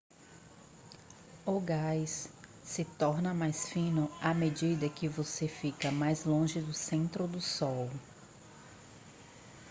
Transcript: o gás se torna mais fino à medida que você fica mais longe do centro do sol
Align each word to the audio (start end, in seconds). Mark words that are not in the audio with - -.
o 1.45 1.59
gás 1.59 2.27
se 2.63 2.83
torna 2.83 3.35
mais 3.35 3.69
fino 3.69 4.09
à 4.19 4.33
medida 4.33 4.89
que 4.89 5.07
você 5.07 5.47
fica 5.47 5.91
mais 5.91 6.25
longe 6.25 6.59
do 6.59 6.73
centro 6.73 7.27
do 7.27 7.39
sol 7.39 7.87